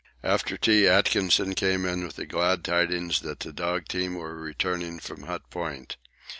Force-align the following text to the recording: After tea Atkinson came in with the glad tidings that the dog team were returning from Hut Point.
After 0.23 0.57
tea 0.57 0.87
Atkinson 0.87 1.53
came 1.53 1.85
in 1.85 2.01
with 2.03 2.15
the 2.15 2.25
glad 2.25 2.63
tidings 2.65 3.19
that 3.19 3.41
the 3.41 3.53
dog 3.53 3.87
team 3.87 4.15
were 4.15 4.35
returning 4.35 4.99
from 4.99 5.27
Hut 5.27 5.47
Point. 5.51 5.95